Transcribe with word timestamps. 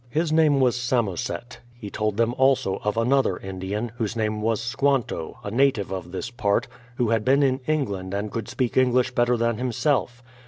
His 0.09 0.31
name 0.31 0.59
was 0.59 0.81
Samoset; 0.81 1.59
he 1.75 1.91
told 1.91 2.17
them 2.17 2.33
also 2.39 2.77
of 2.77 2.97
another 2.97 3.37
Indian, 3.37 3.91
whose 3.97 4.15
name 4.15 4.41
was 4.41 4.59
Squanto, 4.59 5.37
a 5.43 5.51
native 5.51 5.91
of 5.91 6.11
this 6.11 6.31
part, 6.31 6.67
who 6.95 7.09
had 7.11 7.23
been 7.23 7.43
in 7.43 7.59
England 7.67 8.11
and 8.11 8.31
could 8.31 8.49
speak 8.49 8.75
English 8.77 9.11
better 9.11 9.37
than 9.37 9.59
himself. 9.59 10.23